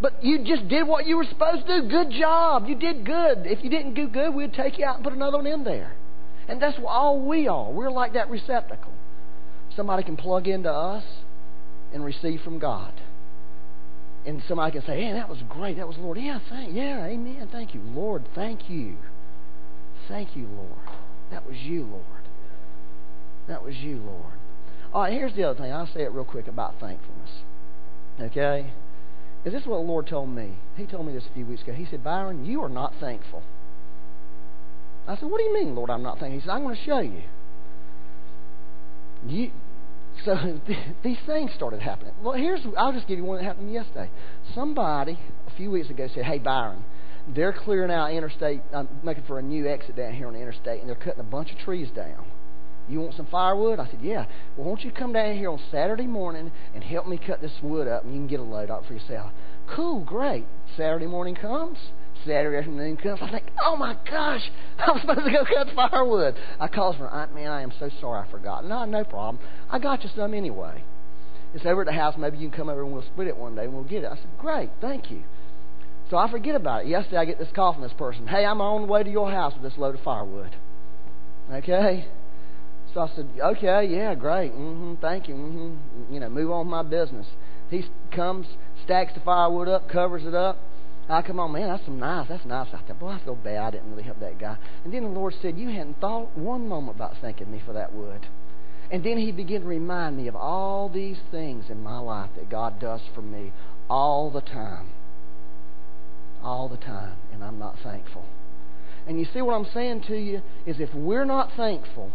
[0.00, 1.88] But you just did what you were supposed to do.
[1.88, 2.66] Good job.
[2.68, 3.46] You did good.
[3.46, 5.94] If you didn't do good, we'd take you out and put another one in there.
[6.48, 7.70] And that's all we are.
[7.70, 8.92] We're like that receptacle.
[9.74, 11.04] Somebody can plug into us
[11.94, 12.92] and receive from God.
[14.26, 15.76] And somebody can say, "Man, that was great.
[15.76, 16.18] That was Lord.
[16.18, 16.74] Yeah, thank.
[16.74, 17.48] Yeah, Amen.
[17.50, 18.24] Thank you, Lord.
[18.34, 18.96] Thank you.
[20.08, 20.88] Thank you, Lord.
[21.30, 22.04] That was you, Lord.
[23.48, 24.34] That was you, Lord.
[24.92, 25.12] All right.
[25.12, 25.72] Here's the other thing.
[25.72, 27.30] I'll say it real quick about thankfulness.
[28.20, 28.72] Okay.
[29.44, 30.56] Is this what the Lord told me?
[30.76, 31.72] He told me this a few weeks ago.
[31.72, 33.42] He said, Byron, you are not thankful.
[35.06, 36.40] I said, What do you mean, Lord, I'm not thankful?
[36.40, 37.22] He said, I'm going to show you.
[39.26, 39.50] You,
[40.24, 40.60] so
[41.04, 42.14] these things started happening.
[42.22, 44.10] Well, here's I'll just give you one that happened yesterday.
[44.54, 46.84] Somebody a few weeks ago said, "Hey Byron,
[47.28, 50.80] they're clearing out interstate, I'm making for a new exit down here on the interstate,
[50.80, 52.24] and they're cutting a bunch of trees down.
[52.88, 56.06] You want some firewood?" I said, "Yeah." Well, won't you come down here on Saturday
[56.06, 58.86] morning and help me cut this wood up, and you can get a load out
[58.86, 59.32] for yourself.
[59.66, 60.46] Cool, great.
[60.76, 61.78] Saturday morning comes.
[62.26, 63.20] Saturday afternoon comes.
[63.22, 64.42] I think, oh my gosh,
[64.78, 66.36] I'm supposed to go cut firewood.
[66.60, 68.64] I calls her, Aunt, man, I am so sorry I forgot.
[68.64, 69.38] No, no problem.
[69.70, 70.82] I got you some anyway.
[71.54, 72.14] It's over at the house.
[72.18, 74.10] Maybe you can come over and we'll split it one day and we'll get it.
[74.10, 75.22] I said, great, thank you.
[76.10, 76.88] So I forget about it.
[76.88, 78.26] Yesterday I get this call from this person.
[78.26, 80.54] Hey, I'm on the way to your house with this load of firewood.
[81.50, 82.06] Okay?
[82.92, 84.52] So I said, okay, yeah, great.
[84.52, 85.34] Mm-hmm, thank you.
[85.34, 86.14] Mm-hmm.
[86.14, 87.26] You know, move on with my business.
[87.70, 88.46] He comes,
[88.84, 90.58] stacks the firewood up, covers it up.
[91.08, 92.28] I come on, man, that's some nice.
[92.28, 92.68] That's nice.
[92.72, 93.62] I thought, boy, I feel bad.
[93.62, 94.56] I didn't really help that guy.
[94.84, 97.92] And then the Lord said, you hadn't thought one moment about thanking me for that
[97.92, 98.26] wood.
[98.90, 102.48] And then He began to remind me of all these things in my life that
[102.48, 103.52] God does for me
[103.90, 104.88] all the time.
[106.42, 107.16] All the time.
[107.32, 108.24] And I'm not thankful.
[109.06, 112.12] And you see what I'm saying to you is if we're not thankful,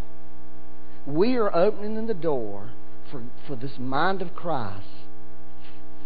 [1.06, 2.72] we are opening the door
[3.12, 4.88] for, for this mind of Christ,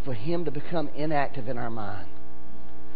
[0.03, 2.07] for Him to become inactive in our mind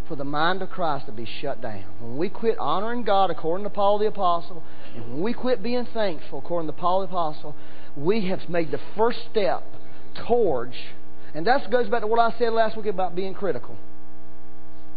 [0.08, 1.84] for the mind of Christ to be shut down.
[2.00, 4.64] When we quit honoring God according to Paul the Apostle,
[4.96, 7.56] and when we quit being thankful according to Paul the Apostle,
[7.96, 9.64] we have made the first step
[10.28, 10.76] towards,
[11.34, 13.78] and that goes back to what I said last week about being critical,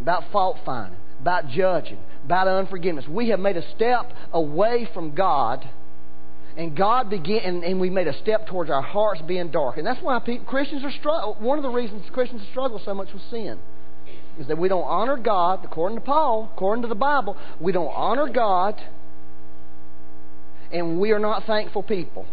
[0.00, 3.06] about fault finding, about judging, about unforgiveness.
[3.08, 5.68] We have made a step away from God.
[6.56, 9.86] And God began, and, and, we made a step towards our hearts being dark, and
[9.86, 11.36] that's why people, Christians are struggle.
[11.38, 13.60] One of the reasons Christians struggle so much with sin
[14.38, 17.92] is that we don't honor God, according to Paul, according to the Bible, we don't
[17.94, 18.80] honor God,
[20.72, 22.26] and we are not thankful people.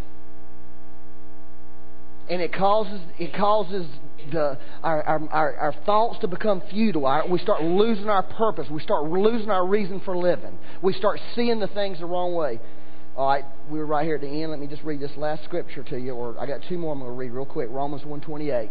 [2.30, 3.88] And it causes it causes
[4.32, 7.06] the our, our, our, our thoughts to become futile.
[7.06, 8.68] Our, we start losing our purpose.
[8.70, 10.58] We start losing our reason for living.
[10.82, 12.60] We start seeing the things the wrong way.
[13.16, 14.52] All right, we're right here at the end.
[14.52, 17.00] Let me just read this last scripture to you, or I got two more I'm
[17.00, 17.70] going to read real quick.
[17.72, 18.70] Romans 128.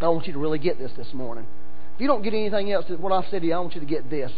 [0.00, 1.46] I want you to really get this this morning.
[1.98, 3.86] If you don't get anything else, what I've said to you, I want you to
[3.86, 4.30] get this.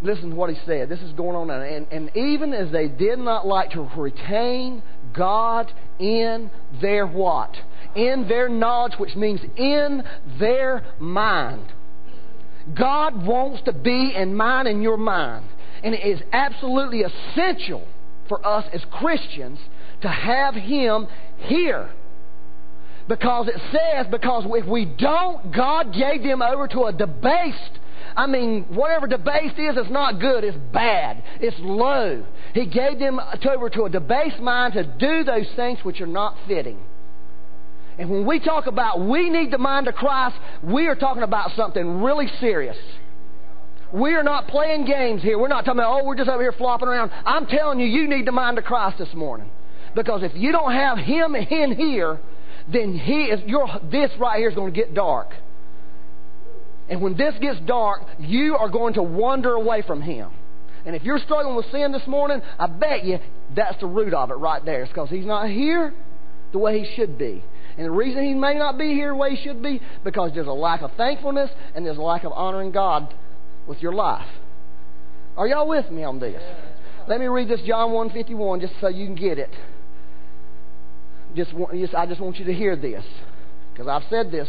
[0.00, 0.88] Listen to what he said.
[0.88, 1.50] This is going on.
[1.50, 7.54] And, and even as they did not like to retain God in their what?
[7.94, 10.02] In their knowledge, which means in
[10.38, 11.70] their mind.
[12.74, 15.44] God wants to be in mine and your mind.
[15.82, 17.86] And it is absolutely essential
[18.26, 19.58] for us as Christians
[20.00, 21.08] to have Him
[21.40, 21.90] here
[23.10, 27.80] Because it says, because if we don't, God gave them over to a debased
[28.16, 30.42] I mean, whatever debased is, it's not good.
[30.44, 31.22] It's bad.
[31.40, 32.24] It's low.
[32.54, 36.36] He gave them over to a debased mind to do those things which are not
[36.48, 36.78] fitting.
[37.98, 41.54] And when we talk about we need the mind of Christ, we are talking about
[41.56, 42.76] something really serious.
[43.92, 45.38] We are not playing games here.
[45.38, 47.10] We're not talking about, oh, we're just over here flopping around.
[47.26, 49.50] I'm telling you, you need the mind of Christ this morning.
[49.94, 52.20] Because if you don't have Him in here,
[52.72, 55.34] then He is, your, this right here is going to get dark.
[56.88, 60.30] And when this gets dark, you are going to wander away from Him.
[60.84, 63.18] And if you're struggling with sin this morning, I bet you
[63.54, 64.82] that's the root of it right there.
[64.82, 65.94] It's because He's not here
[66.52, 67.44] the way He should be.
[67.76, 70.46] And the reason He may not be here the way He should be, because there's
[70.46, 73.14] a lack of thankfulness and there's a lack of honoring God
[73.66, 74.26] with your life.
[75.36, 76.42] Are y'all with me on this?
[77.08, 79.50] Let me read this John 151 just so you can get it.
[81.34, 83.04] Just, just I just want you to hear this.
[83.72, 84.48] Because I've said this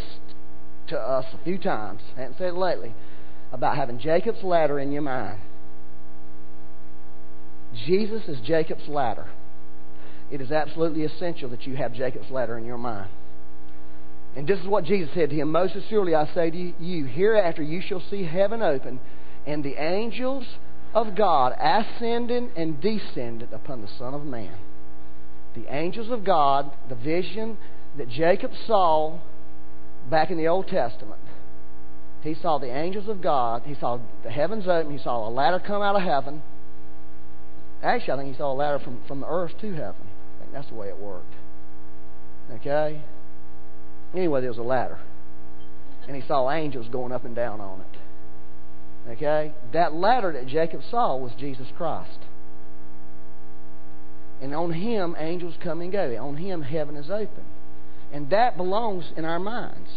[0.87, 2.93] to us a few times, I haven't said it lately,
[3.51, 5.39] about having Jacob's ladder in your mind.
[7.85, 9.27] Jesus is Jacob's ladder.
[10.29, 13.09] It is absolutely essential that you have Jacob's ladder in your mind.
[14.35, 17.61] And this is what Jesus said to him Most assuredly I say to you, hereafter
[17.61, 18.99] you shall see heaven open,
[19.45, 20.45] and the angels
[20.93, 24.55] of God ascending and descending upon the Son of Man.
[25.55, 27.57] The angels of God, the vision
[27.97, 29.19] that Jacob saw
[30.09, 31.21] back in the Old Testament.
[32.21, 33.63] He saw the angels of God.
[33.65, 34.95] He saw the heavens open.
[34.95, 36.41] He saw a ladder come out of heaven.
[37.81, 40.07] Actually, I think he saw a ladder from, from the earth to heaven.
[40.37, 41.33] I think that's the way it worked.
[42.51, 43.01] Okay?
[44.13, 44.99] Anyway, there was a ladder.
[46.07, 49.11] And he saw angels going up and down on it.
[49.11, 49.53] Okay?
[49.73, 52.19] That ladder that Jacob saw was Jesus Christ.
[54.41, 56.17] And on him, angels come and go.
[56.17, 57.43] On him, heaven is open.
[58.11, 59.89] And that belongs in our minds.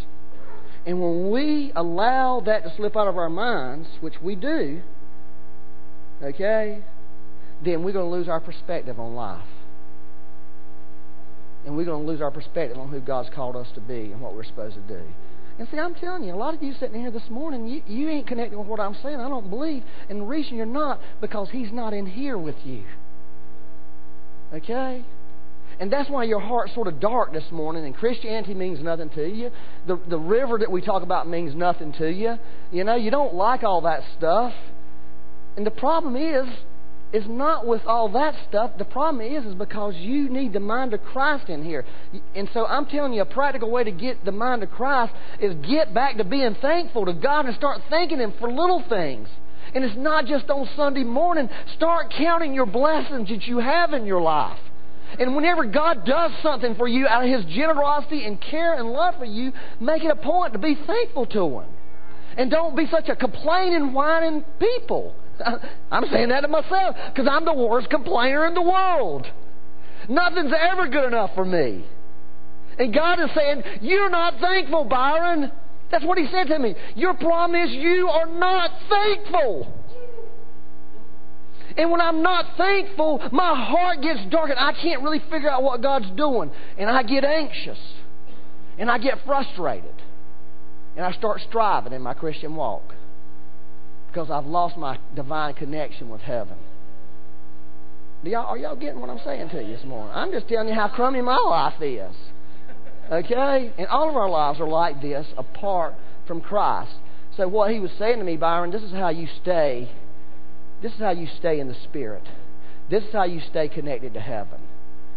[0.86, 4.82] And when we allow that to slip out of our minds, which we do,
[6.22, 6.82] okay,
[7.64, 9.42] then we're going to lose our perspective on life.
[11.64, 14.20] And we're going to lose our perspective on who God's called us to be and
[14.20, 15.00] what we're supposed to do.
[15.58, 18.08] And see, I'm telling you, a lot of you sitting here this morning, you, you
[18.10, 19.20] ain't connecting with what I'm saying.
[19.20, 19.84] I don't believe.
[20.10, 22.84] And the reason you're not, because He's not in here with you.
[24.52, 25.04] Okay?
[25.80, 29.26] And that's why your heart's sort of dark this morning, and Christianity means nothing to
[29.26, 29.50] you.
[29.86, 32.38] The, the river that we talk about means nothing to you.
[32.70, 34.52] You know, you don't like all that stuff.
[35.56, 36.46] And the problem is,
[37.12, 38.72] is not with all that stuff.
[38.76, 41.84] The problem is, is because you need the mind of Christ in here.
[42.34, 45.54] And so I'm telling you, a practical way to get the mind of Christ is
[45.66, 49.28] get back to being thankful to God and start thanking Him for little things.
[49.74, 51.48] And it's not just on Sunday morning.
[51.76, 54.58] Start counting your blessings that you have in your life.
[55.18, 59.14] And whenever God does something for you out of His generosity and care and love
[59.18, 61.68] for you, make it a point to be thankful to Him.
[62.36, 65.14] And don't be such a complaining, whining people.
[65.90, 69.26] I'm saying that to myself because I'm the worst complainer in the world.
[70.08, 71.84] Nothing's ever good enough for me.
[72.78, 75.52] And God is saying, You're not thankful, Byron.
[75.90, 76.74] That's what He said to me.
[76.94, 79.72] Your problem is you are not thankful.
[81.76, 85.62] And when I'm not thankful, my heart gets dark and I can't really figure out
[85.62, 86.50] what God's doing.
[86.78, 87.78] And I get anxious.
[88.78, 89.94] And I get frustrated.
[90.96, 92.94] And I start striving in my Christian walk.
[94.08, 96.56] Because I've lost my divine connection with heaven.
[98.22, 100.14] Do Y'all, are y'all getting what I'm saying to you this morning?
[100.14, 102.14] I'm just telling you how crummy my life is.
[103.10, 103.72] Okay?
[103.78, 105.94] And all of our lives are like this apart
[106.26, 106.92] from Christ.
[107.36, 109.90] So what he was saying to me, Byron, this is how you stay
[110.84, 112.24] this is how you stay in the Spirit.
[112.90, 114.60] This is how you stay connected to heaven.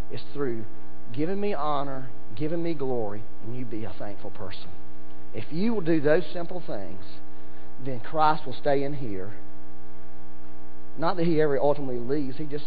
[0.10, 0.64] It's through
[1.12, 4.70] giving me honor, giving me glory, and you be a thankful person.
[5.34, 7.04] If you will do those simple things,
[7.84, 9.34] then Christ will stay in here.
[10.98, 12.38] Not that he ever ultimately leaves.
[12.38, 12.66] He just,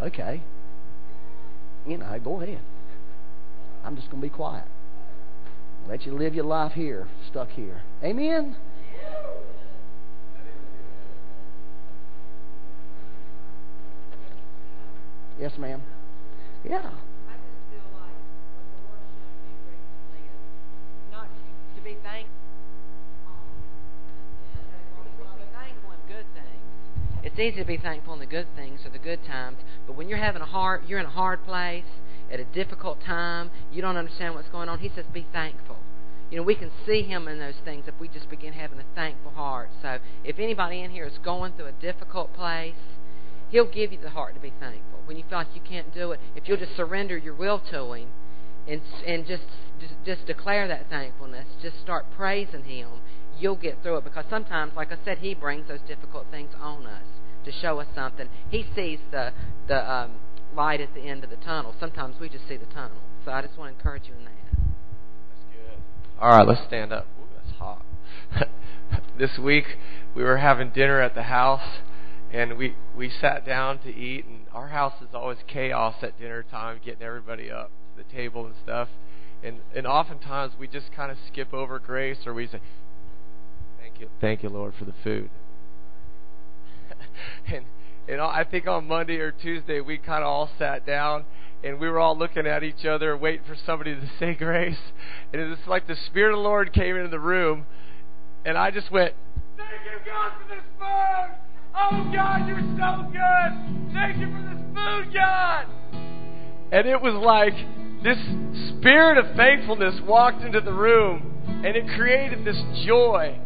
[0.00, 0.40] okay,
[1.88, 2.60] you know, go ahead.
[3.88, 4.66] I'm just going to be quiet.
[5.88, 7.80] Let you live your life here, stuck here.
[8.04, 8.54] Amen?
[15.40, 15.80] Yes, ma'am.
[16.68, 16.90] Yeah.
[27.22, 30.08] It's easy to be thankful in the good things or the good times, but when
[30.08, 31.84] you're having a hard, you're in a hard place
[32.30, 34.80] at a difficult time, you don't understand what's going on.
[34.80, 35.76] He says, "Be thankful."
[36.30, 38.84] You know, we can see Him in those things if we just begin having a
[38.94, 39.70] thankful heart.
[39.80, 42.74] So, if anybody in here is going through a difficult place,
[43.50, 46.12] He'll give you the heart to be thankful when you feel like you can't do
[46.12, 48.08] it, if you'll just surrender your will to Him
[48.68, 49.44] and and just
[49.80, 51.46] just, just declare that thankfulness.
[51.62, 52.88] Just start praising Him.
[53.38, 56.86] You'll get through it because sometimes, like I said, He brings those difficult things on
[56.86, 57.06] us
[57.46, 58.28] to show us something.
[58.50, 59.32] He sees the
[59.66, 60.16] the um,
[60.58, 61.72] light at the end of the tunnel.
[61.78, 62.98] Sometimes we just see the tunnel.
[63.24, 64.32] So I just want to encourage you in that.
[64.50, 65.82] That's good.
[66.20, 67.06] All right, let's stand up.
[67.18, 67.86] Ooh, that's hot.
[69.18, 69.78] this week
[70.16, 71.78] we were having dinner at the house,
[72.32, 74.24] and we we sat down to eat.
[74.26, 78.44] And our house is always chaos at dinner time, getting everybody up to the table
[78.44, 78.88] and stuff.
[79.44, 82.60] And and oftentimes we just kind of skip over grace, or we say,
[83.80, 85.30] "Thank you, thank you, Lord, for the food."
[87.46, 87.64] and
[88.08, 91.24] and I think on Monday or Tuesday we kind of all sat down
[91.62, 94.78] and we were all looking at each other, waiting for somebody to say grace.
[95.32, 97.66] And it was like the Spirit of the Lord came into the room,
[98.44, 99.14] and I just went,
[99.56, 101.36] "Thank you, God, for this food.
[101.74, 103.92] Oh God, you're so good.
[103.92, 105.66] Thank you for this food, God."
[106.70, 107.54] And it was like
[108.02, 108.18] this
[108.78, 113.38] spirit of thankfulness walked into the room, and it created this joy,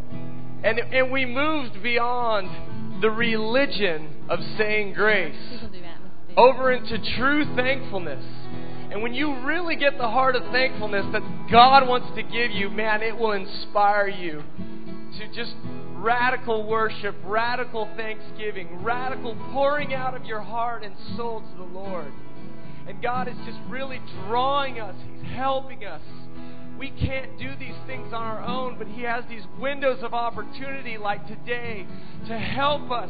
[0.63, 2.72] and and we moved beyond
[3.03, 5.37] the religion of saying grace
[6.37, 8.25] over into true thankfulness.
[8.91, 12.71] And when you really get the heart of thankfulness that God wants to give you,
[12.71, 14.43] man, it will inspire you
[15.19, 15.55] to just
[15.95, 22.13] radical worship, radical thanksgiving, radical pouring out of your heart and soul to the Lord.
[22.87, 26.03] And God is just really drawing us, He's helping us.
[26.83, 30.99] We can't do these things on our own, but He has these windows of opportunity
[30.99, 31.87] like today
[32.27, 33.09] to help us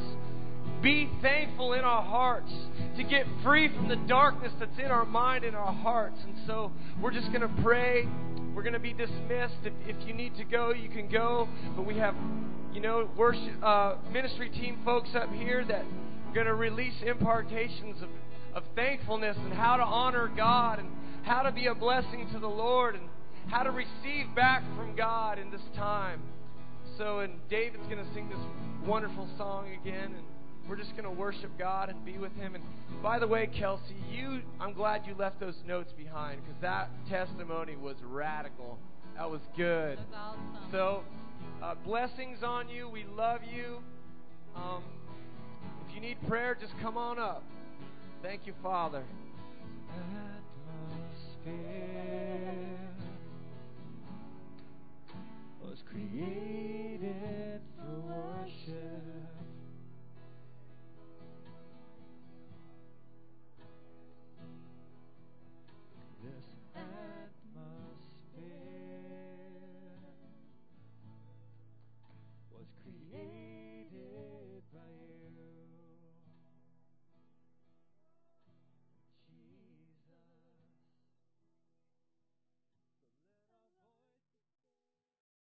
[0.83, 2.53] be thankful in our hearts,
[2.99, 6.19] to get free from the darkness that's in our mind and our hearts.
[6.23, 6.71] And so
[7.01, 8.07] we're just going to pray.
[8.55, 9.65] We're going to be dismissed.
[9.65, 11.49] If, if you need to go, you can go.
[11.75, 12.15] But we have,
[12.75, 18.03] you know, worship uh, ministry team folks up here that are going to release impartations
[18.03, 18.11] of,
[18.53, 20.91] of thankfulness and how to honor God and
[21.23, 23.05] how to be a blessing to the Lord and
[23.49, 26.21] how to receive back from God in this time.
[26.99, 28.39] So, and David's going to sing this
[28.87, 30.25] wonderful song again, and
[30.69, 32.55] we're just going to worship God and be with Him.
[32.55, 32.65] And
[33.03, 37.77] by the way, Kelsey, you, I'm glad you left those notes behind because that testimony
[37.77, 38.79] was radical.
[39.17, 39.99] That was good.
[39.99, 40.57] That's awesome.
[40.71, 41.03] So,
[41.63, 42.89] uh, blessings on you.
[42.89, 43.79] We love you.
[44.57, 44.83] Um,
[45.87, 47.45] if you need prayer, just come on up.
[48.23, 49.03] Thank you, Father.
[51.45, 52.72] Atmosphere
[55.93, 58.82] created for worship.